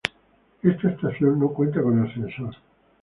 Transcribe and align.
Esta 0.63 0.89
estación 0.89 1.39
no 1.39 1.49
cuenta 1.49 1.79
con 1.83 2.01
ascensor 2.03 2.55